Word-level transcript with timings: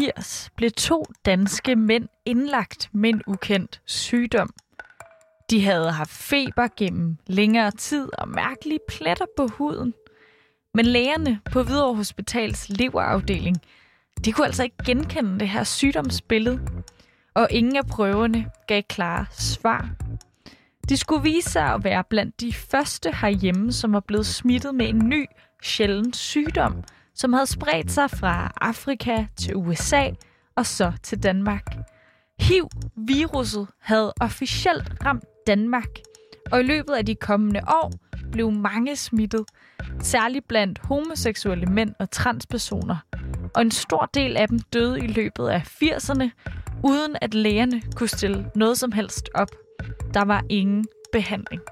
1980 0.00 0.50
blev 0.56 0.70
to 0.70 1.04
danske 1.24 1.76
mænd 1.76 2.08
indlagt 2.24 2.90
med 2.92 3.10
en 3.10 3.22
ukendt 3.26 3.80
sygdom. 3.86 4.50
De 5.50 5.64
havde 5.64 5.92
haft 5.92 6.10
feber 6.10 6.68
gennem 6.76 7.16
længere 7.26 7.70
tid 7.70 8.08
og 8.18 8.28
mærkelige 8.28 8.78
pletter 8.88 9.24
på 9.36 9.46
huden. 9.46 9.94
Men 10.74 10.86
lægerne 10.86 11.40
på 11.52 11.62
Hvidovre 11.62 11.96
Hospitals 11.96 12.68
leverafdeling, 12.68 13.56
de 14.24 14.32
kunne 14.32 14.46
altså 14.46 14.62
ikke 14.62 14.76
genkende 14.86 15.40
det 15.40 15.48
her 15.48 15.64
sygdomsbillede. 15.64 16.60
Og 17.34 17.48
ingen 17.50 17.76
af 17.76 17.86
prøverne 17.86 18.50
gav 18.66 18.82
klare 18.82 19.26
svar. 19.30 19.90
De 20.88 20.96
skulle 20.96 21.22
vise 21.22 21.50
sig 21.50 21.64
at 21.64 21.84
være 21.84 22.04
blandt 22.10 22.40
de 22.40 22.52
første 22.52 23.12
herhjemme, 23.12 23.72
som 23.72 23.92
var 23.92 24.00
blevet 24.00 24.26
smittet 24.26 24.74
med 24.74 24.88
en 24.88 25.08
ny, 25.08 25.26
sjælden 25.62 26.12
sygdom, 26.12 26.84
som 27.20 27.32
havde 27.32 27.46
spredt 27.46 27.90
sig 27.90 28.10
fra 28.10 28.52
Afrika 28.60 29.26
til 29.36 29.56
USA 29.56 30.10
og 30.56 30.66
så 30.66 30.92
til 31.02 31.22
Danmark. 31.22 31.64
HIV-viruset 32.40 33.68
havde 33.80 34.12
officielt 34.20 34.92
ramt 35.04 35.24
Danmark, 35.46 35.88
og 36.52 36.60
i 36.60 36.62
løbet 36.62 36.92
af 36.92 37.06
de 37.06 37.14
kommende 37.14 37.60
år 37.68 37.92
blev 38.32 38.50
mange 38.50 38.96
smittet, 38.96 39.44
særligt 40.02 40.48
blandt 40.48 40.78
homoseksuelle 40.78 41.66
mænd 41.66 41.94
og 41.98 42.10
transpersoner. 42.10 42.96
Og 43.54 43.62
en 43.62 43.70
stor 43.70 44.10
del 44.14 44.36
af 44.36 44.48
dem 44.48 44.58
døde 44.58 44.98
i 44.98 45.06
løbet 45.06 45.48
af 45.48 45.82
80'erne, 45.82 46.30
uden 46.84 47.16
at 47.20 47.34
lægerne 47.34 47.82
kunne 47.96 48.08
stille 48.08 48.50
noget 48.54 48.78
som 48.78 48.92
helst 48.92 49.30
op. 49.34 49.50
Der 50.14 50.24
var 50.24 50.44
ingen 50.48 50.86
behandling. 51.12 51.62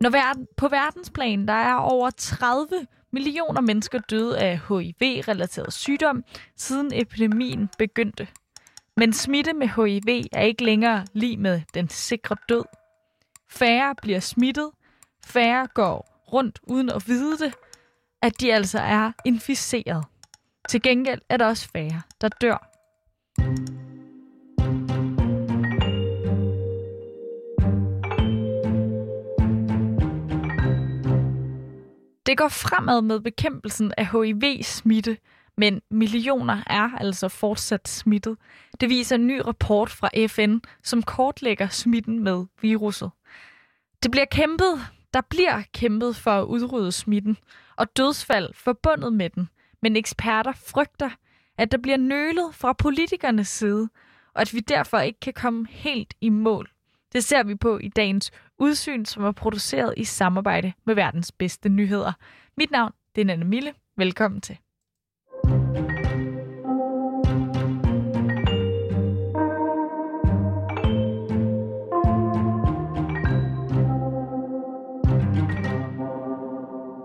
Når 0.00 0.10
verden, 0.10 0.46
på 0.56 0.68
verdensplan 0.68 1.48
der 1.48 1.54
er 1.54 1.74
over 1.74 2.10
30 2.10 2.68
millioner 3.12 3.60
mennesker 3.60 3.98
døde 3.98 4.38
af 4.38 4.60
HIV-relateret 4.68 5.72
sygdom, 5.72 6.24
siden 6.56 6.90
epidemien 6.94 7.70
begyndte. 7.78 8.28
Men 8.96 9.12
smitte 9.12 9.52
med 9.52 9.68
HIV 9.68 10.26
er 10.32 10.42
ikke 10.42 10.64
længere 10.64 11.06
lige 11.12 11.36
med 11.36 11.60
den 11.74 11.88
sikre 11.88 12.36
død. 12.48 12.64
Færre 13.50 13.94
bliver 14.02 14.20
smittet, 14.20 14.70
færre 15.26 15.66
går 15.66 16.22
rundt 16.32 16.60
uden 16.62 16.90
at 16.90 17.08
vide 17.08 17.38
det, 17.38 17.54
at 18.22 18.40
de 18.40 18.54
altså 18.54 18.78
er 18.78 19.12
inficeret. 19.24 20.04
Til 20.68 20.82
gengæld 20.82 21.20
er 21.28 21.36
der 21.36 21.46
også 21.46 21.68
færre, 21.68 22.02
der 22.20 22.28
dør. 22.28 22.68
Det 32.26 32.38
går 32.38 32.48
fremad 32.48 33.02
med 33.02 33.20
bekæmpelsen 33.20 33.92
af 33.96 34.06
HIV-smitte, 34.06 35.16
men 35.56 35.82
millioner 35.90 36.62
er 36.66 36.90
altså 36.98 37.28
fortsat 37.28 37.88
smittet. 37.88 38.36
Det 38.80 38.88
viser 38.88 39.16
en 39.16 39.26
ny 39.26 39.40
rapport 39.46 39.90
fra 39.90 40.10
FN, 40.26 40.58
som 40.82 41.02
kortlægger 41.02 41.68
smitten 41.68 42.24
med 42.24 42.46
viruset. 42.60 43.10
Det 44.02 44.10
bliver 44.10 44.24
kæmpet, 44.24 44.80
der 45.14 45.20
bliver 45.20 45.62
kæmpet 45.74 46.16
for 46.16 46.30
at 46.30 46.44
udrydde 46.44 46.92
smitten 46.92 47.36
og 47.76 47.96
dødsfald 47.96 48.54
forbundet 48.54 49.12
med 49.12 49.30
den, 49.30 49.48
men 49.82 49.96
eksperter 49.96 50.52
frygter, 50.52 51.10
at 51.58 51.72
der 51.72 51.78
bliver 51.78 51.96
nølet 51.96 52.54
fra 52.54 52.72
politikernes 52.72 53.48
side, 53.48 53.88
og 54.34 54.40
at 54.40 54.54
vi 54.54 54.60
derfor 54.60 54.98
ikke 54.98 55.20
kan 55.20 55.32
komme 55.32 55.66
helt 55.70 56.14
i 56.20 56.28
mål. 56.28 56.70
Det 57.12 57.24
ser 57.24 57.42
vi 57.42 57.54
på 57.54 57.78
i 57.78 57.88
dagens 57.88 58.30
udsyn, 58.62 59.04
som 59.04 59.24
er 59.24 59.32
produceret 59.32 59.94
i 59.96 60.04
samarbejde 60.04 60.72
med 60.84 60.94
verdens 60.94 61.32
bedste 61.32 61.68
nyheder. 61.68 62.12
Mit 62.56 62.70
navn 62.70 62.92
det 63.14 63.20
er 63.20 63.24
Nanne 63.24 63.44
Mille. 63.44 63.72
Velkommen 63.96 64.40
til. 64.40 64.58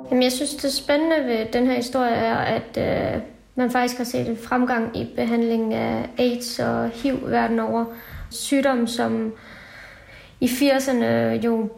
Jamen, 0.09 0.23
jeg 0.23 0.31
synes, 0.31 0.55
det 0.55 0.73
spændende 0.73 1.15
ved 1.15 1.45
den 1.53 1.67
her 1.67 1.75
historie 1.75 2.15
er, 2.15 2.37
at 2.37 2.77
øh, 2.77 3.21
man 3.55 3.71
faktisk 3.71 3.97
har 3.97 4.03
set 4.03 4.29
en 4.29 4.37
fremgang 4.37 4.97
i 4.97 5.13
behandlingen 5.15 5.71
af 5.71 6.09
AIDS 6.17 6.59
og 6.59 6.89
HIV 6.89 7.31
verden 7.31 7.59
over. 7.59 7.85
Sygdomme, 8.29 8.87
som 8.87 9.33
i 10.41 10.45
80'erne 10.45 11.05
jo 11.45 11.69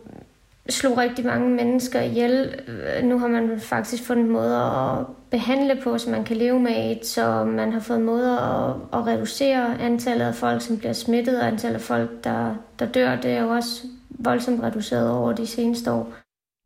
slog 0.70 0.97
rigtig 0.97 1.25
mange 1.25 1.50
mennesker 1.50 2.02
ihjel. 2.02 2.62
Nu 3.03 3.20
har 3.20 3.28
man 3.28 3.59
faktisk 3.59 4.03
fundet 4.03 4.25
måder 4.25 4.59
at 4.59 5.06
behandle 5.31 5.81
på, 5.84 5.97
så 5.97 6.09
man 6.09 6.24
kan 6.24 6.38
leve 6.38 6.59
med 6.59 6.92
et, 6.92 7.06
så 7.06 7.44
man 7.44 7.72
har 7.74 7.80
fået 7.80 8.02
måder 8.02 8.38
at, 8.38 8.75
at 8.94 9.08
reducere 9.08 9.80
antallet 9.80 10.25
af 10.25 10.36
folk, 10.36 10.62
som 10.62 10.78
bliver 10.78 10.94
smittet, 10.94 11.42
og 11.42 11.48
antallet 11.48 11.75
af 11.75 11.81
folk, 11.81 12.24
der, 12.24 12.56
der 12.80 12.86
dør. 12.86 13.16
Det 13.16 13.31
er 13.31 13.42
jo 13.42 13.50
også 13.50 13.88
voldsomt 14.09 14.64
reduceret 14.64 15.12
over 15.12 15.34
de 15.34 15.48
seneste 15.48 15.92
år. 15.92 16.14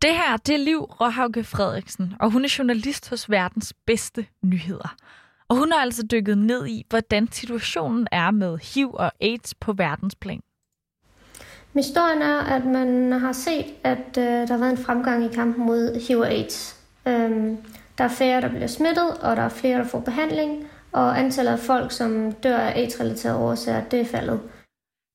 Det 0.02 0.12
her, 0.12 0.38
det 0.38 0.56
er 0.56 0.60
Liv 0.60 0.80
Råhauke 0.80 1.44
Frederiksen, 1.44 2.14
og 2.20 2.32
hun 2.32 2.46
er 2.46 2.56
journalist 2.58 3.10
hos 3.10 3.30
verdens 3.30 3.74
bedste 3.88 4.26
nyheder. 4.44 4.96
Og 5.48 5.56
hun 5.56 5.72
har 5.72 5.80
altså 5.80 6.04
dykket 6.12 6.38
ned 6.38 6.68
i, 6.68 6.86
hvordan 6.90 7.32
situationen 7.32 8.08
er 8.12 8.32
med 8.32 8.58
HIV 8.58 8.94
og 8.94 9.12
AIDS 9.22 9.56
på 9.56 9.74
verdensplan. 9.74 10.42
Historien 11.74 12.22
er, 12.22 12.40
at 12.40 12.66
man 12.66 13.12
har 13.12 13.32
set, 13.32 13.66
at 13.84 14.18
øh, 14.18 14.24
der 14.24 14.48
har 14.48 14.58
været 14.58 14.72
en 14.72 14.86
fremgang 14.86 15.26
i 15.26 15.36
kampen 15.36 15.66
mod 15.66 16.08
HIV 16.08 16.18
og 16.18 16.30
AIDS. 16.30 16.80
Øhm, 17.08 17.58
der 17.98 18.04
er 18.04 18.08
færre, 18.10 18.42
der 18.42 18.50
bliver 18.50 18.68
smittet, 18.68 19.18
og 19.22 19.36
der 19.36 19.42
er 19.42 19.50
flere, 19.50 19.78
der 19.78 19.88
får 19.88 20.00
behandling, 20.00 20.68
og 20.92 21.20
antallet 21.20 21.52
af 21.52 21.60
folk, 21.60 21.92
som 21.92 22.32
dør 22.32 22.58
af 22.58 22.80
AIDS-relaterede 22.80 23.38
årsager, 23.38 23.84
det 23.84 24.02
er 24.02 24.06
faldet. 24.06 24.40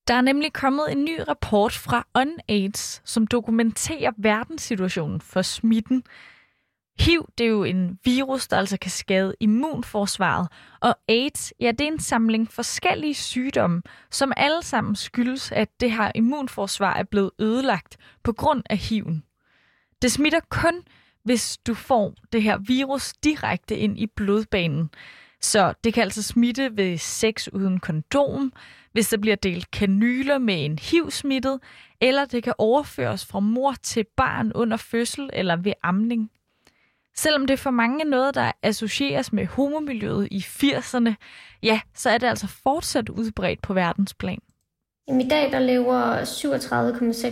Der 0.08 0.14
er 0.14 0.20
nemlig 0.20 0.52
kommet 0.52 0.92
en 0.92 1.04
ny 1.04 1.20
rapport 1.28 1.72
fra 1.72 2.06
UNAIDS, 2.20 3.02
som 3.04 3.26
dokumenterer 3.26 4.12
verdenssituationen 4.16 5.20
for 5.20 5.42
smitten. 5.42 6.02
HIV 7.00 7.28
det 7.38 7.44
er 7.44 7.50
jo 7.50 7.64
en 7.64 7.98
virus, 8.04 8.48
der 8.48 8.56
altså 8.56 8.78
kan 8.78 8.91
skade 8.91 9.34
immunforsvaret, 9.41 10.48
og 10.81 10.98
AIDS 11.09 11.53
ja, 11.60 11.70
det 11.70 11.81
er 11.81 11.92
en 11.92 11.98
samling 11.98 12.53
forskellige 12.53 13.14
sygdomme, 13.14 13.82
som 14.10 14.32
alle 14.36 14.62
sammen 14.62 14.97
skyldes, 14.97 15.53
at 15.53 15.81
det 15.81 15.92
her 15.92 16.12
immunforsvar 16.14 16.94
er 16.94 17.04
blevet 17.04 17.31
ødelagt 17.38 17.97
på 18.22 18.32
grund 18.32 18.62
af 18.70 18.76
HIV'en. 18.76 19.20
Det 20.03 20.12
smitter 20.12 20.41
kun, 20.48 20.82
hvis 21.25 21.58
du 21.66 21.75
får 21.75 22.14
det 22.32 22.42
her 22.42 22.58
virus 22.58 23.12
direkte 23.12 23.76
ind 23.76 23.98
i 23.98 24.06
blodbanen. 24.06 24.91
Så 25.41 25.75
det 25.84 25.94
kan 25.94 26.03
altså 26.03 26.22
smitte 26.22 26.76
ved 26.76 26.98
sex 26.98 27.48
uden 27.53 27.81
kondom, 27.81 28.53
hvis 28.92 29.08
der 29.08 29.16
bliver 29.16 29.37
delt 29.37 29.70
kanyler 29.70 30.38
med 30.38 30.64
en 30.64 30.78
HIV-smittet, 30.78 31.60
eller 32.00 32.25
det 32.25 32.42
kan 32.42 32.54
overføres 32.58 33.26
fra 33.26 33.41
mor 33.41 33.75
til 33.82 34.04
barn 34.16 34.53
under 34.53 34.76
fødsel 34.76 35.31
eller 35.32 35.56
ved 35.56 35.72
amning. 35.82 36.31
Selvom 37.23 37.47
det 37.47 37.59
for 37.59 37.71
mange 37.71 38.01
er 38.01 38.09
noget, 38.09 38.34
der 38.34 38.53
associeres 38.62 39.33
med 39.33 39.47
homomiljøet 39.47 40.29
i 40.31 40.39
80'erne, 40.39 41.15
ja, 41.62 41.81
så 41.95 42.11
er 42.11 42.19
det 42.19 42.27
altså 42.27 42.47
fortsat 42.62 43.09
udbredt 43.09 43.62
på 43.62 43.75
verdensplan. 43.75 44.39
I 45.09 45.29
dag 45.31 45.53
der 45.53 45.59
lever 45.59 46.17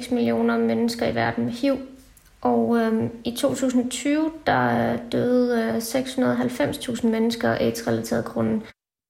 37,6 0.07 0.15
millioner 0.15 0.59
mennesker 0.59 1.07
i 1.07 1.15
verden 1.15 1.45
med 1.45 1.53
HIV, 1.53 1.79
og 2.41 2.77
øhm, 2.77 3.11
i 3.25 3.31
2020 3.31 4.33
der 4.47 4.97
døde 4.97 5.63
øh, 5.63 5.77
690.000 5.77 7.07
mennesker 7.07 7.53
af 7.53 7.65
AIDS-relateret 7.65 8.25
grunde. 8.25 8.61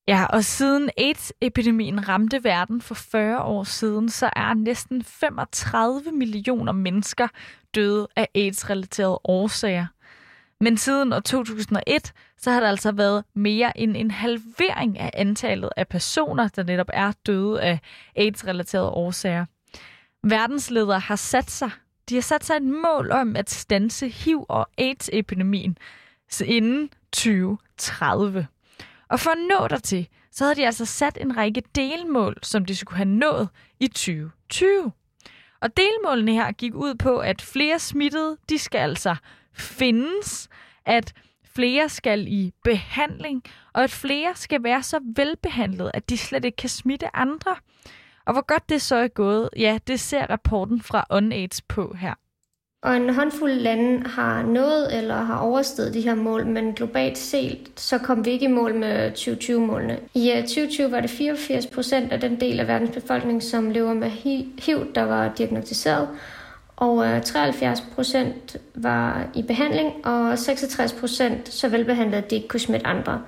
Ja, 0.09 0.25
og 0.25 0.45
siden 0.45 0.91
AIDS-epidemien 0.99 2.09
ramte 2.09 2.45
verden 2.45 2.81
for 2.81 2.95
40 2.95 3.43
år 3.43 3.65
siden, 3.65 4.09
så 4.09 4.31
er 4.37 4.55
næsten 4.55 5.05
35 5.05 6.13
millioner 6.13 6.73
mennesker 6.73 7.29
døde 7.75 8.09
af 8.17 8.29
AIDS-relaterede 8.35 9.21
årsager. 9.25 9.87
Men 10.61 10.77
siden 10.77 11.13
år 11.13 11.21
2001, 11.21 12.13
så 12.39 12.51
har 12.51 12.61
der 12.61 12.69
altså 12.69 12.93
været 12.93 13.25
mere 13.35 13.79
end 13.79 13.97
en 13.97 14.11
halvering 14.11 14.99
af 14.99 15.11
antallet 15.15 15.71
af 15.77 15.89
personer, 15.89 16.49
der 16.49 16.63
netop 16.63 16.91
er 16.93 17.13
døde 17.27 17.63
af 17.63 17.79
AIDS-relaterede 18.17 18.89
årsager. 18.89 19.45
Verdensledere 20.23 21.01
har 21.01 21.17
sat 21.17 21.51
sig, 21.51 21.71
de 22.09 22.15
har 22.15 22.23
sat 22.23 22.45
sig 22.45 22.57
et 22.57 22.63
mål 22.63 23.11
om 23.11 23.37
at 23.37 23.51
stanse 23.51 24.09
HIV- 24.09 24.47
og 24.49 24.69
AIDS-epidemien 24.79 25.79
inden 26.45 26.91
2030. 27.13 28.47
Og 29.09 29.21
for 29.21 29.31
at 29.31 29.39
nå 29.51 29.69
dertil, 29.69 30.09
så 30.31 30.45
havde 30.45 30.55
de 30.57 30.67
altså 30.67 30.85
sat 30.85 31.19
en 31.21 31.37
række 31.37 31.63
delmål, 31.75 32.37
som 32.43 32.65
de 32.65 32.77
skulle 32.77 32.97
have 32.97 33.09
nået 33.09 33.49
i 33.81 33.87
2020. 33.87 34.93
Og 35.61 35.77
delmålene 35.77 36.33
her 36.33 36.53
gik 36.53 36.75
ud 36.75 36.95
på, 36.95 37.19
at 37.19 37.43
flere 37.43 37.79
smittede, 37.79 38.37
de 38.49 38.59
skal 38.59 38.79
altså 38.79 39.17
findes, 39.57 40.49
at 40.87 41.13
flere 41.55 41.89
skal 41.89 42.27
i 42.29 42.53
behandling, 42.65 43.43
og 43.73 43.85
at 43.85 43.91
flere 43.91 44.35
skal 44.35 44.63
være 44.63 44.83
så 44.83 45.01
velbehandlet, 45.17 45.91
at 45.95 46.11
de 46.11 46.19
slet 46.19 46.45
ikke 46.45 46.57
kan 46.57 46.69
smitte 46.69 47.17
andre. 47.17 47.57
Og 48.27 48.33
hvor 48.33 48.47
godt 48.47 48.69
det 48.69 48.83
så 48.83 48.97
er 48.97 49.09
gået, 49.09 49.49
ja, 49.57 49.79
det 49.87 50.01
ser 50.01 50.27
rapporten 50.31 50.83
fra 50.83 51.05
UnAIDS 51.11 51.63
på 51.63 51.97
her. 51.99 52.15
Og 52.83 52.97
en 52.97 53.11
håndfuld 53.11 53.53
lande 53.53 54.09
har 54.09 54.43
nået 54.43 54.97
eller 54.99 55.15
har 55.15 55.39
oversteget 55.39 55.95
de 55.95 56.01
her 56.01 56.15
mål, 56.15 56.47
men 56.47 56.73
globalt 56.73 57.19
set, 57.19 57.73
så 57.77 57.99
kom 57.99 58.25
vi 58.25 58.31
ikke 58.31 58.45
i 58.45 58.53
mål 58.53 58.75
med 58.75 59.13
2020-målene. 59.13 59.99
I 60.15 60.31
øh, 60.31 60.43
2020 60.43 60.91
var 60.91 61.01
det 61.01 61.11
84 61.11 61.67
procent 61.67 62.13
af 62.13 62.21
den 62.21 62.41
del 62.41 62.61
af 62.61 62.69
verdens 62.69 62.95
befolkning, 62.95 63.43
som 63.43 63.71
lever 63.71 63.95
med 63.95 64.11
HIV, 64.59 64.95
der 64.95 65.03
var 65.03 65.33
diagnostiseret, 65.39 66.09
og 66.77 67.23
73 67.25 67.81
procent 67.95 68.57
var 68.75 69.31
i 69.35 69.43
behandling, 69.43 70.07
og 70.07 70.39
66 70.39 70.93
procent 70.93 71.49
så 71.49 71.69
velbehandlet, 71.69 72.19
at 72.19 72.31
de 72.31 72.35
ikke 72.37 72.49
kunne 72.49 72.61
smitte 72.61 72.87
andre. 72.87 73.23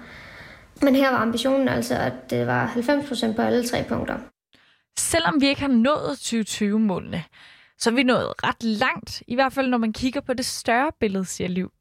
Men 0.82 0.94
her 0.94 1.10
var 1.10 1.18
ambitionen 1.18 1.68
altså, 1.68 1.94
at 1.94 2.30
det 2.30 2.46
var 2.46 2.66
90 2.66 3.08
procent 3.08 3.36
på 3.36 3.42
alle 3.42 3.66
tre 3.66 3.84
punkter. 3.88 4.18
Selvom 4.98 5.40
vi 5.40 5.48
ikke 5.48 5.60
har 5.60 5.68
nået 5.68 6.12
2020-målene, 6.12 7.24
så 7.78 7.90
er 7.90 7.94
vi 7.94 8.02
nået 8.02 8.32
ret 8.44 8.62
langt, 8.62 9.22
i 9.26 9.34
hvert 9.34 9.52
fald 9.52 9.68
når 9.68 9.78
man 9.78 9.92
kigger 9.92 10.20
på 10.20 10.34
det 10.34 10.44
større 10.44 10.92
billede, 11.00 11.24
siger 11.24 11.48
Liv. 11.48 11.72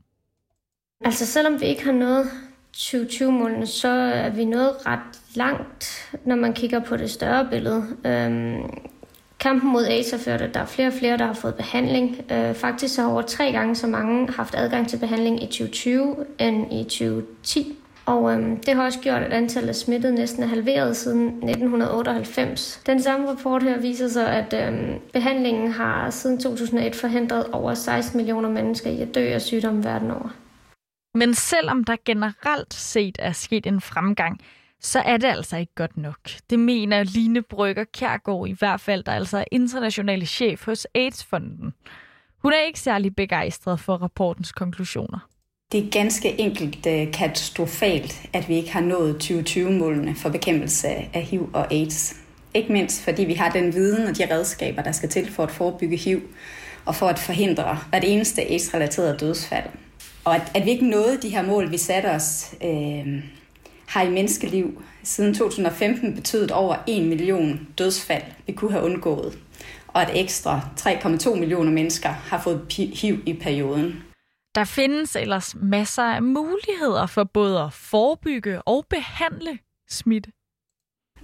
Altså 1.05 1.25
selvom 1.25 1.61
vi 1.61 1.65
ikke 1.65 1.83
har 1.83 1.91
nået 1.91 2.25
2020-målene, 2.77 3.67
så 3.67 3.87
er 3.87 4.29
vi 4.29 4.45
nået 4.45 4.75
ret 4.85 5.21
langt, 5.35 6.11
når 6.25 6.35
man 6.35 6.53
kigger 6.53 6.79
på 6.79 6.97
det 6.97 7.11
større 7.11 7.47
billede. 7.49 7.83
Øhm, 8.05 8.69
kampen 9.39 9.71
mod 9.71 9.85
AIDS 9.85 10.11
har 10.11 10.17
ført, 10.17 10.41
at 10.41 10.53
der 10.53 10.59
er 10.59 10.65
flere 10.65 10.87
og 10.87 10.93
flere, 10.93 11.17
der 11.17 11.25
har 11.25 11.33
fået 11.33 11.55
behandling. 11.55 12.31
Øh, 12.31 12.55
faktisk 12.55 12.99
har 12.99 13.07
over 13.07 13.21
tre 13.21 13.51
gange 13.51 13.75
så 13.75 13.87
mange 13.87 14.33
haft 14.33 14.55
adgang 14.55 14.89
til 14.89 14.97
behandling 14.97 15.43
i 15.43 15.45
2020 15.45 16.15
end 16.39 16.73
i 16.73 16.83
2010. 16.83 17.77
Og 18.05 18.33
øhm, 18.33 18.57
det 18.57 18.75
har 18.75 18.85
også 18.85 18.99
gjort, 18.99 19.21
at 19.21 19.33
antallet 19.33 19.69
af 19.69 19.75
smittede 19.75 20.15
næsten 20.15 20.43
er 20.43 20.47
halveret 20.47 20.97
siden 20.97 21.27
1998. 21.27 22.81
Den 22.85 23.01
samme 23.01 23.29
rapport 23.29 23.63
her 23.63 23.79
viser 23.79 24.07
så, 24.07 24.25
at 24.27 24.67
øhm, 24.67 24.99
behandlingen 25.13 25.71
har 25.71 26.09
siden 26.09 26.39
2001 26.39 26.95
forhindret 26.95 27.45
over 27.51 27.73
16 27.73 28.17
millioner 28.17 28.49
mennesker 28.49 28.89
i 28.89 29.01
at 29.01 29.15
dø 29.15 29.27
af 29.27 29.41
sygdomme 29.41 29.83
verden 29.83 30.11
over. 30.11 30.29
Men 31.13 31.33
selvom 31.33 31.83
der 31.83 31.95
generelt 32.05 32.73
set 32.73 33.15
er 33.19 33.31
sket 33.31 33.65
en 33.65 33.81
fremgang, 33.81 34.41
så 34.81 34.99
er 34.99 35.17
det 35.17 35.27
altså 35.27 35.57
ikke 35.57 35.75
godt 35.75 35.97
nok. 35.97 36.19
Det 36.49 36.59
mener 36.59 37.03
Line 37.03 37.41
Brygger 37.41 37.83
Kjærgaard 37.83 38.47
i 38.47 38.55
hvert 38.59 38.81
fald, 38.81 39.03
der 39.03 39.11
altså 39.11 39.37
er 39.37 39.43
internationale 39.51 40.25
chef 40.25 40.65
hos 40.65 40.87
AIDS-fonden. 40.95 41.73
Hun 42.41 42.53
er 42.53 42.65
ikke 42.67 42.79
særlig 42.79 43.15
begejstret 43.15 43.79
for 43.79 43.97
rapportens 43.97 44.51
konklusioner. 44.51 45.27
Det 45.71 45.85
er 45.85 45.89
ganske 45.89 46.39
enkelt 46.39 46.85
øh, 46.85 47.11
katastrofalt, 47.11 48.29
at 48.33 48.49
vi 48.49 48.55
ikke 48.55 48.73
har 48.73 48.81
nået 48.81 49.31
2020-målene 49.31 50.15
for 50.15 50.29
bekæmpelse 50.29 50.87
af 50.87 51.21
HIV 51.21 51.49
og 51.53 51.73
AIDS. 51.73 52.15
Ikke 52.53 52.73
mindst 52.73 53.03
fordi 53.03 53.23
vi 53.23 53.33
har 53.33 53.49
den 53.49 53.73
viden 53.73 54.07
og 54.07 54.17
de 54.17 54.35
redskaber, 54.35 54.81
der 54.81 54.91
skal 54.91 55.09
til 55.09 55.31
for 55.31 55.43
at 55.43 55.51
forebygge 55.51 55.97
HIV 55.97 56.21
og 56.85 56.95
for 56.95 57.07
at 57.07 57.19
forhindre 57.19 57.77
hvert 57.89 58.03
eneste 58.05 58.41
AIDS-relateret 58.41 59.19
dødsfald. 59.19 59.69
Og 60.25 60.35
at, 60.35 60.51
at 60.55 60.65
vi 60.65 60.69
ikke 60.69 60.89
nåede 60.89 61.21
de 61.21 61.29
her 61.29 61.41
mål, 61.41 61.71
vi 61.71 61.77
satte 61.77 62.07
os, 62.07 62.55
øh, 62.63 63.23
har 63.87 64.01
i 64.01 64.09
menneskeliv 64.09 64.83
siden 65.03 65.33
2015 65.33 66.15
betydet 66.15 66.51
over 66.51 66.75
1 66.87 67.03
million 67.03 67.67
dødsfald, 67.77 68.23
vi 68.47 68.53
kunne 68.53 68.71
have 68.71 68.83
undgået. 68.83 69.39
Og 69.87 70.01
at 70.01 70.09
ekstra 70.13 70.61
3,2 70.79 71.35
millioner 71.35 71.71
mennesker 71.71 72.09
har 72.09 72.41
fået 72.41 72.65
HIV 72.93 73.19
i 73.25 73.33
perioden. 73.33 74.03
Der 74.55 74.63
findes 74.63 75.15
ellers 75.15 75.55
masser 75.61 76.03
af 76.03 76.21
muligheder 76.21 77.05
for 77.05 77.23
både 77.23 77.59
at 77.59 77.73
forebygge 77.73 78.61
og 78.61 78.85
behandle 78.89 79.59
smitte. 79.89 80.31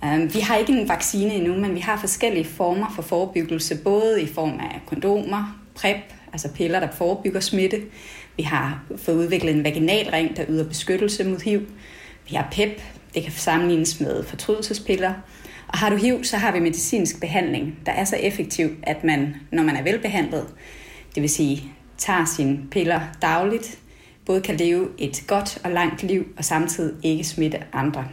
Um, 0.04 0.33
vi 0.33 0.39
har 0.39 0.57
ikke 0.57 0.74
en 0.74 0.89
vaccine 0.89 1.33
endnu, 1.33 1.57
men 1.57 1.75
vi 1.75 1.80
har 1.80 1.98
forskellige 1.98 2.45
former 2.45 2.92
for 2.95 3.01
forebyggelse, 3.01 3.77
både 3.83 4.21
i 4.21 4.27
form 4.27 4.60
af 4.60 4.81
kondomer, 4.88 5.60
PrEP, 5.75 5.98
altså 6.33 6.54
piller, 6.54 6.80
der 6.80 6.92
forebygger 6.92 7.39
smitte. 7.39 7.81
Vi 8.38 8.44
har 8.44 8.83
fået 8.98 9.15
udviklet 9.15 9.56
en 9.56 9.63
vaginalring, 9.63 10.38
der 10.38 10.45
yder 10.50 10.68
beskyttelse 10.68 11.24
mod 11.24 11.39
HIV. 11.39 11.68
Vi 12.30 12.36
har 12.36 12.48
PEP, 12.52 12.81
det 13.14 13.24
kan 13.24 13.31
sammenlignes 13.31 14.00
med 14.00 14.24
fortrydelsespiller. 14.24 15.14
Og 15.68 15.78
har 15.78 15.90
du 15.90 15.96
HIV, 15.96 16.24
så 16.24 16.38
har 16.38 16.52
vi 16.52 16.60
medicinsk 16.60 17.20
behandling, 17.22 17.80
der 17.86 17.92
er 17.92 18.04
så 18.04 18.16
effektiv, 18.16 18.70
at 18.84 19.04
man, 19.04 19.36
når 19.52 19.64
man 19.64 19.75
er 19.75 19.84
velbehandlet, 19.84 20.48
det 21.16 21.22
vil 21.22 21.30
sige 21.30 21.74
tager 21.98 22.25
sine 22.25 22.68
piller 22.72 23.02
dagligt, 23.22 23.80
både 24.25 24.42
kan 24.42 24.58
leve 24.58 24.90
et 24.98 25.24
godt 25.28 25.62
og 25.64 25.72
langt 25.72 26.04
liv, 26.04 26.25
og 26.38 26.46
samtidig 26.46 27.06
ikke 27.06 27.24
smitte 27.24 27.64
andre. 27.74 28.08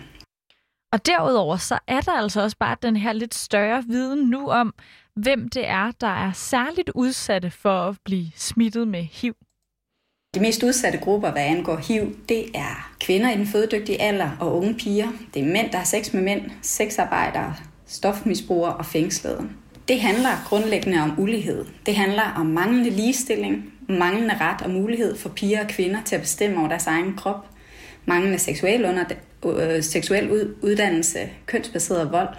Og 0.92 1.06
derudover 1.06 1.56
så 1.56 1.78
er 1.86 2.00
der 2.00 2.12
altså 2.12 2.42
også 2.42 2.56
bare 2.60 2.76
den 2.82 2.96
her 2.96 3.12
lidt 3.12 3.34
større 3.34 3.84
viden 3.88 4.30
nu 4.30 4.48
om, 4.48 4.74
hvem 5.16 5.48
det 5.48 5.68
er, 5.68 5.90
der 6.00 6.26
er 6.26 6.32
særligt 6.32 6.90
udsatte 6.94 7.50
for 7.50 7.88
at 7.88 7.96
blive 8.04 8.26
smittet 8.34 8.88
med 8.88 9.02
HIV. 9.02 9.34
De 10.34 10.40
mest 10.40 10.62
udsatte 10.62 10.98
grupper, 10.98 11.32
hvad 11.32 11.42
angår 11.42 11.76
HIV, 11.76 12.16
det 12.28 12.44
er 12.54 12.92
kvinder 13.00 13.30
i 13.30 13.36
den 13.36 13.46
fødedygtige 13.46 14.02
alder 14.02 14.30
og 14.40 14.56
unge 14.56 14.74
piger. 14.74 15.08
Det 15.34 15.42
er 15.42 15.46
mænd, 15.46 15.70
der 15.70 15.78
har 15.78 15.84
sex 15.84 16.12
med 16.12 16.22
mænd, 16.22 16.42
sexarbejdere, 16.62 17.54
stofmisbrugere 17.86 18.74
og 18.74 18.86
fængslede. 18.86 19.48
Det 19.88 20.00
handler 20.00 20.44
grundlæggende 20.48 21.02
om 21.02 21.14
ulighed. 21.18 21.64
Det 21.86 21.96
handler 21.96 22.34
om 22.36 22.46
manglende 22.46 22.90
ligestilling, 22.90 23.72
manglende 23.88 24.36
ret 24.40 24.62
og 24.62 24.70
mulighed 24.70 25.16
for 25.16 25.28
piger 25.28 25.60
og 25.60 25.68
kvinder 25.68 26.02
til 26.04 26.14
at 26.14 26.20
bestemme 26.20 26.58
over 26.58 26.68
deres 26.68 26.86
egen 26.86 27.16
krop, 27.16 27.46
manglende 28.06 28.38
seksuel, 28.38 28.84
under, 28.84 29.04
øh, 29.46 29.82
seksuel 29.82 30.30
uddannelse, 30.62 31.18
kønsbaseret 31.46 32.12
vold. 32.12 32.36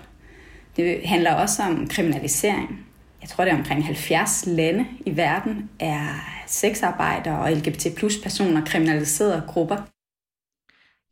Det 0.76 1.02
handler 1.06 1.34
også 1.34 1.64
om 1.64 1.88
kriminalisering. 1.88 2.86
Jeg 3.22 3.30
tror, 3.30 3.44
det 3.46 3.54
er 3.54 3.58
omkring 3.58 3.86
70 3.86 4.44
lande 4.48 4.88
i 5.06 5.18
verden 5.18 5.70
er 5.80 6.06
sexarbejdere 6.48 7.40
og 7.40 7.52
LGBT 7.52 7.86
plus 7.98 8.18
personer 8.24 8.66
kriminaliserede 8.66 9.44
grupper. 9.48 9.78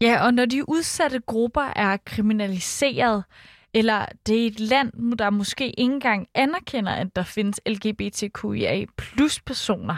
Ja, 0.02 0.26
og 0.26 0.34
når 0.34 0.46
de 0.46 0.70
udsatte 0.70 1.20
grupper 1.20 1.74
er 1.76 1.98
kriminaliseret, 2.06 3.24
eller 3.74 4.06
det 4.28 4.44
er 4.44 4.48
et 4.48 4.60
land, 4.60 5.18
der 5.18 5.30
måske 5.30 5.66
ikke 5.66 5.94
engang 5.94 6.28
anerkender, 6.36 6.92
at 6.92 7.16
der 7.16 7.24
findes 7.24 7.62
LGBTQIA 7.66 8.86
plus 8.98 9.42
personer, 9.42 9.96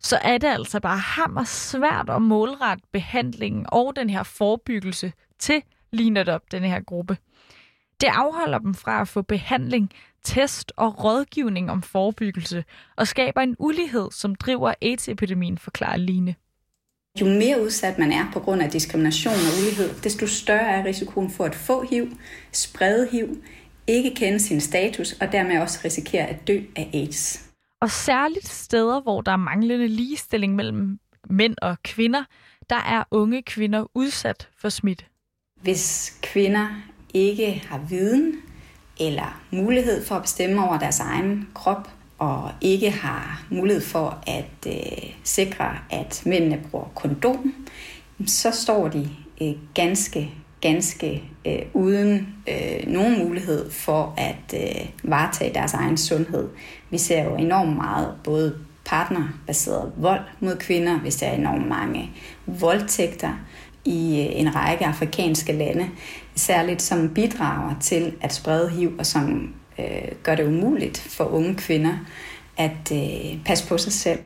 så 0.00 0.16
er 0.16 0.38
det 0.38 0.48
altså 0.48 0.80
bare 0.80 0.98
hammer 0.98 1.44
svært 1.44 2.10
at 2.10 2.22
målrette 2.22 2.84
behandlingen 2.92 3.66
og 3.68 3.96
den 3.96 4.10
her 4.10 4.22
forebyggelse 4.22 5.12
til 5.38 5.62
lige 5.92 6.10
netop 6.10 6.42
den 6.52 6.62
her 6.62 6.80
gruppe. 6.80 7.16
Det 8.00 8.06
afholder 8.06 8.58
dem 8.58 8.74
fra 8.74 9.00
at 9.00 9.08
få 9.08 9.22
behandling, 9.22 9.90
test 10.24 10.72
og 10.76 11.04
rådgivning 11.04 11.70
om 11.70 11.82
forebyggelse 11.82 12.64
og 12.96 13.08
skaber 13.08 13.40
en 13.40 13.56
ulighed, 13.58 14.10
som 14.10 14.34
driver 14.34 14.74
AIDS-epidemien, 14.82 15.58
forklarer 15.58 15.96
Line. 15.96 16.34
Jo 17.20 17.26
mere 17.26 17.62
udsat 17.62 17.98
man 17.98 18.12
er 18.12 18.30
på 18.32 18.40
grund 18.40 18.62
af 18.62 18.70
diskrimination 18.70 19.34
og 19.34 19.62
ulighed, 19.62 20.02
desto 20.02 20.26
større 20.26 20.70
er 20.70 20.84
risikoen 20.84 21.30
for 21.30 21.44
at 21.44 21.54
få 21.54 21.82
HIV, 21.90 22.08
sprede 22.52 23.08
HIV, 23.12 23.36
ikke 23.86 24.14
kende 24.14 24.40
sin 24.40 24.60
status 24.60 25.12
og 25.12 25.32
dermed 25.32 25.58
også 25.58 25.80
risikere 25.84 26.26
at 26.26 26.48
dø 26.48 26.60
af 26.76 26.90
AIDS. 26.94 27.48
Og 27.80 27.90
særligt 27.90 28.48
steder, 28.48 29.00
hvor 29.00 29.20
der 29.20 29.32
er 29.32 29.36
manglende 29.36 29.88
ligestilling 29.88 30.54
mellem 30.54 30.98
mænd 31.30 31.54
og 31.62 31.76
kvinder, 31.82 32.24
der 32.70 32.76
er 32.76 33.04
unge 33.10 33.42
kvinder 33.42 33.86
udsat 33.94 34.48
for 34.56 34.68
smitte. 34.68 35.04
Hvis 35.62 36.16
kvinder 36.22 36.68
ikke 37.14 37.64
har 37.68 37.78
viden 37.88 38.34
eller 39.06 39.42
mulighed 39.50 40.04
for 40.04 40.14
at 40.14 40.22
bestemme 40.22 40.64
over 40.64 40.78
deres 40.78 41.00
egen 41.00 41.48
krop, 41.54 41.88
og 42.18 42.50
ikke 42.60 42.90
har 42.90 43.44
mulighed 43.50 43.82
for 43.82 44.18
at 44.26 44.66
øh, 44.66 45.12
sikre, 45.24 45.66
at 45.90 46.22
mændene 46.26 46.60
bruger 46.70 46.86
kondom, 46.94 47.54
så 48.26 48.50
står 48.50 48.88
de 48.88 49.08
øh, 49.40 49.54
ganske, 49.74 50.30
ganske 50.60 51.22
øh, 51.46 51.62
uden 51.74 52.28
øh, 52.48 52.86
nogen 52.86 53.18
mulighed 53.18 53.70
for 53.70 54.14
at 54.16 54.54
øh, 54.54 54.88
varetage 55.02 55.54
deres 55.54 55.74
egen 55.74 55.96
sundhed. 55.96 56.48
Vi 56.90 56.98
ser 56.98 57.24
jo 57.24 57.36
enormt 57.36 57.76
meget 57.76 58.14
både 58.24 58.58
partnerbaseret 58.84 59.92
vold 59.96 60.20
mod 60.40 60.56
kvinder, 60.56 61.00
vi 61.00 61.10
ser 61.10 61.30
enormt 61.30 61.68
mange 61.68 62.10
voldtægter 62.46 63.32
i 63.84 64.20
øh, 64.20 64.40
en 64.40 64.54
række 64.54 64.86
afrikanske 64.86 65.52
lande, 65.52 65.90
særligt 66.34 66.82
som 66.82 67.14
bidrager 67.14 67.80
til 67.80 68.14
at 68.20 68.34
sprede 68.34 68.70
HIV 68.70 68.94
og 68.98 69.06
som 69.06 69.54
øh, 69.78 70.12
gør 70.22 70.34
det 70.34 70.46
umuligt 70.46 70.98
for 70.98 71.24
unge 71.24 71.54
kvinder 71.54 71.94
at 72.56 72.92
øh, 72.92 73.44
passe 73.44 73.68
på 73.68 73.78
sig 73.78 73.92
selv. 73.92 74.18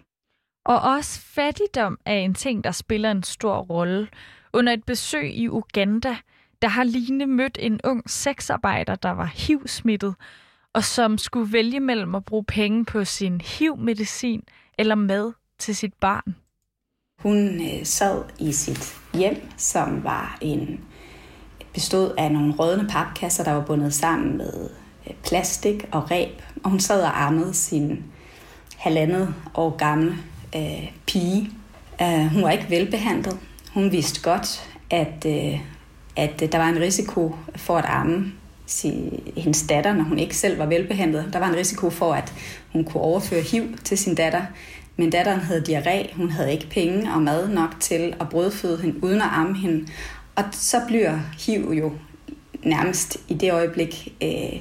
Og 0.64 0.80
også 0.80 1.20
fattigdom 1.20 1.98
er 2.04 2.14
en 2.14 2.34
ting, 2.34 2.64
der 2.64 2.70
spiller 2.70 3.10
en 3.10 3.22
stor 3.22 3.58
rolle. 3.58 4.08
Under 4.52 4.72
et 4.72 4.84
besøg 4.84 5.34
i 5.34 5.48
Uganda, 5.48 6.16
der 6.62 6.68
har 6.68 6.84
Line 6.84 7.26
mødt 7.26 7.58
en 7.60 7.80
ung 7.84 8.10
sexarbejder, 8.10 8.94
der 8.94 9.10
var 9.10 9.26
HIV-smittet, 9.34 10.14
og 10.72 10.84
som 10.84 11.18
skulle 11.18 11.52
vælge 11.52 11.80
mellem 11.80 12.14
at 12.14 12.24
bruge 12.24 12.44
penge 12.44 12.84
på 12.84 13.04
sin 13.04 13.40
HIV-medicin 13.40 14.42
eller 14.78 14.94
mad 14.94 15.32
til 15.58 15.76
sit 15.76 15.94
barn. 15.94 16.36
Hun 17.22 17.60
øh, 17.60 17.84
sad 17.84 18.22
i 18.38 18.52
sit 18.52 18.94
hjem, 19.14 19.42
som 19.56 20.04
var 20.04 20.38
en 20.40 20.80
bestod 21.74 22.14
af 22.18 22.32
nogle 22.32 22.54
rødne 22.54 22.88
papkasser, 22.88 23.44
der 23.44 23.52
var 23.52 23.64
bundet 23.64 23.94
sammen 23.94 24.36
med 24.36 24.68
øh, 25.06 25.14
plastik 25.24 25.84
og 25.92 26.10
reb, 26.10 26.42
og 26.64 26.70
hun 26.70 26.80
sad 26.80 27.02
og 27.02 27.22
armede 27.22 27.54
sin 27.54 28.04
halvandet 28.76 29.34
år 29.54 29.76
gamle 29.76 30.14
øh, 30.56 30.90
pige. 31.06 31.50
Uh, 32.00 32.26
hun 32.26 32.42
var 32.42 32.50
ikke 32.50 32.70
velbehandlet. 32.70 33.38
Hun 33.74 33.92
vidste 33.92 34.22
godt, 34.22 34.76
at, 34.90 35.26
øh, 35.26 35.60
at 36.16 36.40
der 36.52 36.58
var 36.58 36.68
en 36.68 36.80
risiko 36.80 37.34
for 37.56 37.78
at 37.78 37.84
amme 37.88 38.32
hendes 39.36 39.62
datter, 39.68 39.92
når 39.92 40.04
hun 40.04 40.18
ikke 40.18 40.36
selv 40.36 40.58
var 40.58 40.66
velbehandlet. 40.66 41.30
Der 41.32 41.38
var 41.38 41.48
en 41.48 41.56
risiko 41.56 41.90
for, 41.90 42.14
at 42.14 42.32
hun 42.72 42.84
kunne 42.84 43.02
overføre 43.02 43.40
HIV 43.40 43.78
til 43.84 43.98
sin 43.98 44.14
datter. 44.14 44.42
Men 44.96 45.10
datteren 45.10 45.40
havde 45.40 45.64
diarré, 45.68 46.16
hun 46.16 46.30
havde 46.30 46.52
ikke 46.52 46.68
penge 46.70 47.12
og 47.14 47.22
mad 47.22 47.48
nok 47.48 47.80
til 47.80 48.14
at 48.20 48.28
brødføde 48.28 48.82
hende 48.82 49.04
uden 49.04 49.20
at 49.20 49.28
amme 49.32 49.56
hende. 49.56 49.86
Og 50.34 50.44
så 50.52 50.80
bliver 50.86 51.18
HIV 51.38 51.72
jo 51.72 51.92
nærmest 52.62 53.18
i 53.28 53.34
det 53.34 53.52
øjeblik 53.52 54.14
øh, 54.22 54.60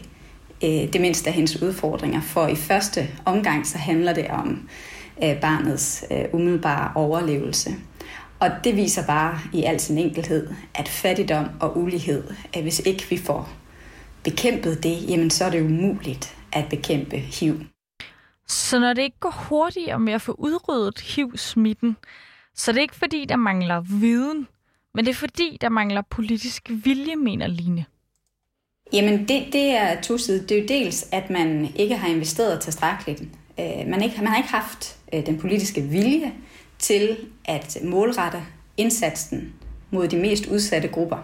øh, 0.64 0.94
det 0.94 1.02
mindste 1.02 1.28
af 1.28 1.34
hendes 1.34 1.62
udfordringer. 1.62 2.22
For 2.22 2.48
i 2.48 2.56
første 2.56 3.08
omgang 3.26 3.68
så 3.68 3.78
handler 3.78 4.14
det 4.14 4.28
om 4.28 4.70
øh, 5.24 5.42
barnets 5.42 6.06
øh, 6.12 6.26
umiddelbare 6.34 6.92
overlevelse. 6.96 7.76
Og 8.40 8.50
det 8.64 8.76
viser 8.76 9.06
bare 9.06 9.40
i 9.54 9.64
al 9.64 9.80
sin 9.80 9.98
enkelhed, 9.98 10.50
at 10.76 10.88
fattigdom 10.88 11.46
og 11.60 11.78
ulighed, 11.78 12.24
at 12.54 12.62
hvis 12.62 12.80
ikke 12.80 13.06
vi 13.10 13.18
får 13.18 13.50
bekæmpet 14.24 14.84
det, 14.84 15.10
jamen 15.10 15.30
så 15.30 15.46
er 15.46 15.50
det 15.50 15.62
umuligt 15.62 16.36
at 16.54 16.66
bekæmpe 16.70 17.18
HIV. 17.18 17.60
Så 18.48 18.80
når 18.80 18.94
det 18.94 19.02
ikke 19.02 19.20
går 19.20 19.46
hurtigere 19.50 20.00
med 20.00 20.14
at 20.14 20.22
få 20.22 20.32
udryddet 20.32 21.00
HIV-smitten, 21.02 21.98
så 22.56 22.72
er 22.72 22.74
det 22.74 22.82
ikke 22.82 22.96
fordi, 22.96 23.26
der 23.26 23.36
mangler 23.36 23.82
viden, 23.82 24.48
men 24.94 25.06
det 25.06 25.12
er 25.12 25.16
fordi, 25.16 25.58
der 25.62 25.70
mangler 25.70 26.02
politisk 26.02 26.70
vilje, 26.70 27.16
mener 27.16 27.48
Line. 27.48 27.86
Jamen, 28.94 29.28
det, 29.28 29.44
det 29.54 29.70
er 29.70 30.02
to 30.02 30.18
sider. 30.18 30.48
Det 30.48 30.58
er 30.58 30.62
jo 30.62 30.68
dels, 30.68 31.06
at 31.12 31.30
man 31.30 31.68
ikke 31.76 31.98
har 31.98 32.08
investeret 32.08 32.62
tilstrækkeligt. 32.62 33.22
Øh, 33.60 33.88
man, 33.88 34.02
ikke, 34.02 34.16
man 34.18 34.28
har 34.28 34.38
ikke 34.38 34.50
haft 34.50 34.98
øh, 35.14 35.26
den 35.26 35.40
politiske 35.40 35.82
vilje 35.82 36.34
til 36.80 37.18
at 37.46 37.78
målrette 37.84 38.44
indsatsen 38.78 39.54
mod 39.92 40.08
de 40.08 40.18
mest 40.18 40.46
udsatte 40.46 40.88
grupper. 40.88 41.18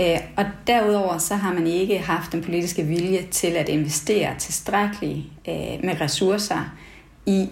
Øh, 0.00 0.18
og 0.36 0.44
derudover 0.66 1.18
så 1.18 1.34
har 1.34 1.54
man 1.54 1.66
ikke 1.66 1.98
haft 1.98 2.32
den 2.32 2.44
politiske 2.44 2.82
vilje 2.82 3.26
til 3.30 3.56
at 3.56 3.68
investere 3.68 4.38
tilstrækkeligt 4.38 5.26
øh, 5.48 5.84
med 5.84 6.00
ressourcer 6.00 6.76
i 7.26 7.48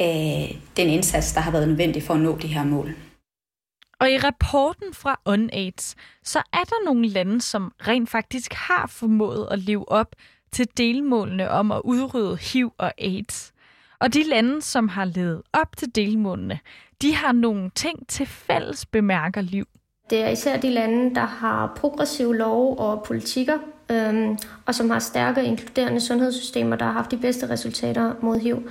øh, 0.00 0.58
den 0.76 0.88
indsats, 0.88 1.32
der 1.32 1.40
har 1.40 1.50
været 1.50 1.68
nødvendig 1.68 2.02
for 2.02 2.14
at 2.14 2.20
nå 2.20 2.38
de 2.38 2.46
her 2.46 2.64
mål. 2.64 2.94
Og 4.00 4.10
i 4.10 4.18
rapporten 4.18 4.94
fra 4.94 5.20
UNAIDS, 5.26 5.94
så 6.24 6.38
er 6.38 6.64
der 6.64 6.84
nogle 6.84 7.08
lande, 7.08 7.40
som 7.40 7.72
rent 7.88 8.10
faktisk 8.10 8.52
har 8.52 8.86
formået 8.86 9.48
at 9.50 9.58
leve 9.58 9.88
op 9.88 10.16
til 10.52 10.68
delmålene 10.76 11.50
om 11.50 11.72
at 11.72 11.80
udrydde 11.84 12.36
HIV 12.36 12.72
og 12.78 12.92
AIDS. 12.98 13.52
Og 14.00 14.14
de 14.14 14.22
lande, 14.22 14.62
som 14.62 14.88
har 14.88 15.04
levet 15.04 15.42
op 15.52 15.76
til 15.76 15.94
delmålene, 15.94 16.58
de 17.02 17.14
har 17.14 17.32
nogle 17.32 17.70
ting 17.74 18.08
til 18.08 18.26
fælles 18.26 18.86
bemærker 18.86 19.40
liv. 19.40 19.66
Det 20.10 20.20
er 20.20 20.28
især 20.28 20.56
de 20.56 20.70
lande, 20.70 21.14
der 21.14 21.26
har 21.26 21.72
progressive 21.76 22.36
lov 22.36 22.78
og 22.78 23.02
politikker, 23.02 23.58
øhm, 23.90 24.38
og 24.66 24.74
som 24.74 24.90
har 24.90 24.98
stærke 24.98 25.44
inkluderende 25.44 26.00
sundhedssystemer, 26.00 26.76
der 26.76 26.84
har 26.84 26.92
haft 26.92 27.10
de 27.10 27.16
bedste 27.16 27.50
resultater 27.50 28.14
mod 28.20 28.38
HIV. 28.38 28.70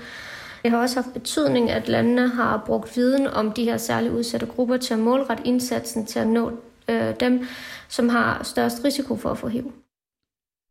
Det 0.63 0.71
har 0.71 0.77
også 0.77 1.01
haft 1.01 1.13
betydning, 1.13 1.71
at 1.71 1.87
landene 1.87 2.27
har 2.27 2.63
brugt 2.65 2.97
viden 2.97 3.27
om 3.27 3.51
de 3.51 3.63
her 3.63 3.77
særligt 3.77 4.13
udsatte 4.13 4.45
grupper 4.45 4.77
til 4.77 4.93
at 4.93 4.99
målrette 4.99 5.47
indsatsen 5.47 6.05
til 6.05 6.19
at 6.19 6.27
nå 6.27 6.51
øh, 6.87 7.19
dem, 7.19 7.47
som 7.87 8.09
har 8.09 8.43
størst 8.43 8.83
risiko 8.83 9.15
for 9.15 9.29
at 9.29 9.37
få 9.37 9.47
HIV. 9.47 9.73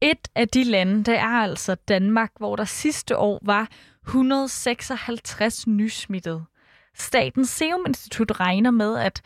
Et 0.03 0.29
af 0.35 0.49
de 0.49 0.65
lande, 0.65 1.05
det 1.05 1.19
er 1.19 1.43
altså 1.43 1.75
Danmark, 1.75 2.31
hvor 2.39 2.57
der 2.57 2.65
sidste 2.65 3.19
år 3.19 3.39
var 3.43 3.69
156 4.07 5.67
nysmittede. 5.67 6.45
Statens 6.97 7.49
Serum 7.49 7.85
Institut 7.87 8.41
regner 8.41 8.71
med, 8.71 8.99
at 8.99 9.23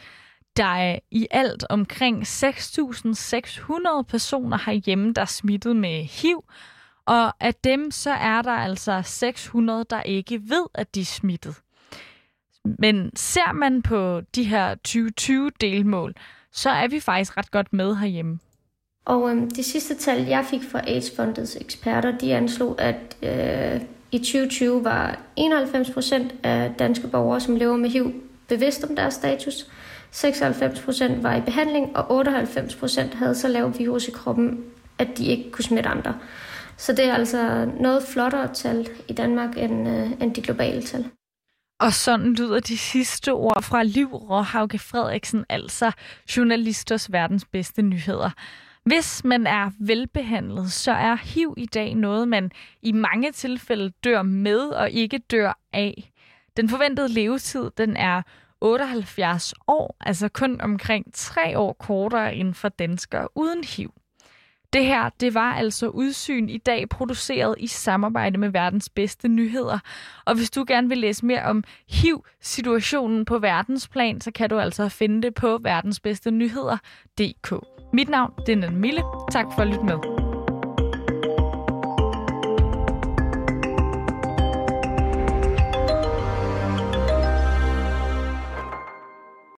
der 0.56 0.64
er 0.64 0.98
i 1.10 1.26
alt 1.30 1.64
omkring 1.70 2.22
6.600 2.22 4.02
personer 4.08 4.58
herhjemme, 4.66 5.12
der 5.12 5.22
er 5.22 5.26
smittet 5.26 5.76
med 5.76 6.04
HIV, 6.04 6.44
og 7.06 7.32
af 7.40 7.54
dem 7.54 7.90
så 7.90 8.10
er 8.10 8.42
der 8.42 8.52
altså 8.52 9.02
600, 9.04 9.84
der 9.90 10.02
ikke 10.02 10.40
ved, 10.48 10.66
at 10.74 10.94
de 10.94 11.00
er 11.00 11.04
smittet. 11.04 11.54
Men 12.78 13.10
ser 13.16 13.52
man 13.52 13.82
på 13.82 14.20
de 14.34 14.44
her 14.44 14.74
2020-delmål, 14.88 16.14
så 16.52 16.70
er 16.70 16.88
vi 16.88 17.00
faktisk 17.00 17.36
ret 17.36 17.50
godt 17.50 17.72
med 17.72 17.96
herhjemme. 17.96 18.38
Og 19.04 19.30
øhm, 19.30 19.50
det 19.50 19.64
sidste 19.64 19.94
tal, 19.94 20.22
jeg 20.22 20.44
fik 20.50 20.60
fra 20.70 20.80
AIDS-fondets 20.80 21.60
eksperter, 21.60 22.18
de 22.18 22.34
anslog, 22.34 22.80
at 22.80 23.16
øh, 23.22 23.80
i 24.12 24.18
2020 24.18 24.84
var 24.84 25.18
91 25.36 25.90
procent 25.90 26.34
af 26.42 26.74
danske 26.78 27.08
borgere, 27.08 27.40
som 27.40 27.56
lever 27.56 27.76
med 27.76 27.90
HIV, 27.90 28.12
bevidst 28.48 28.84
om 28.84 28.96
deres 28.96 29.14
status. 29.14 29.70
96% 30.12 31.22
var 31.22 31.36
i 31.36 31.40
behandling, 31.40 31.96
og 31.96 32.20
98% 32.20 33.16
havde 33.16 33.34
så 33.34 33.48
lav 33.48 33.78
virus 33.78 34.08
i 34.08 34.10
kroppen, 34.10 34.64
at 34.98 35.08
de 35.18 35.26
ikke 35.26 35.50
kunne 35.50 35.64
smitte 35.64 35.88
andre. 35.88 36.18
Så 36.76 36.92
det 36.92 37.04
er 37.04 37.14
altså 37.14 37.70
noget 37.80 38.02
flottere 38.02 38.54
tal 38.54 38.88
i 39.08 39.12
Danmark 39.12 39.58
end, 39.58 39.88
øh, 39.88 40.10
end 40.22 40.34
de 40.34 40.42
globale 40.42 40.82
tal. 40.82 41.04
Og 41.80 41.92
sådan 41.92 42.34
lyder 42.34 42.60
de 42.60 42.78
sidste 42.78 43.32
ord 43.32 43.62
fra 43.62 43.82
Liv 43.82 44.14
Råhauke 44.14 44.78
Frederiksen, 44.78 45.44
altså 45.48 45.92
journalisters 46.36 47.12
verdens 47.12 47.44
bedste 47.44 47.82
nyheder. 47.82 48.30
Hvis 48.84 49.24
man 49.24 49.46
er 49.46 49.70
velbehandlet, 49.80 50.72
så 50.72 50.92
er 50.92 51.16
HIV 51.16 51.54
i 51.56 51.66
dag 51.66 51.94
noget, 51.94 52.28
man 52.28 52.50
i 52.82 52.92
mange 52.92 53.32
tilfælde 53.32 53.92
dør 54.04 54.22
med 54.22 54.58
og 54.58 54.90
ikke 54.90 55.18
dør 55.18 55.58
af. 55.72 56.12
Den 56.56 56.68
forventede 56.68 57.08
levetid 57.08 57.70
den 57.78 57.96
er 57.96 58.22
78 58.60 59.54
år, 59.66 59.96
altså 60.00 60.28
kun 60.28 60.60
omkring 60.60 61.06
3 61.14 61.58
år 61.58 61.72
kortere 61.72 62.34
end 62.34 62.54
for 62.54 62.68
danskere 62.68 63.28
uden 63.34 63.64
HIV. 63.64 63.92
Det 64.72 64.84
her, 64.84 65.10
det 65.20 65.34
var 65.34 65.54
altså 65.54 65.88
Udsyn 65.88 66.48
i 66.48 66.58
dag, 66.58 66.88
produceret 66.88 67.54
i 67.58 67.66
samarbejde 67.66 68.38
med 68.38 68.48
verdens 68.48 68.88
bedste 68.88 69.28
nyheder. 69.28 69.78
Og 70.24 70.34
hvis 70.34 70.50
du 70.50 70.64
gerne 70.68 70.88
vil 70.88 70.98
læse 70.98 71.26
mere 71.26 71.42
om 71.42 71.64
HIV-situationen 71.90 73.24
på 73.24 73.38
verdensplan, 73.38 74.20
så 74.20 74.30
kan 74.30 74.50
du 74.50 74.58
altså 74.58 74.88
finde 74.88 75.22
det 75.22 75.34
på 75.34 75.58
verdensbedste 75.62 76.30
nyheder.dk. 76.30 77.54
Mit 77.92 78.08
navn 78.08 78.32
det 78.46 78.64
er 78.64 78.70
Mille. 78.70 79.02
Tak 79.30 79.46
for 79.54 79.62
at 79.62 79.68
lytte 79.68 79.84
med. 79.84 80.25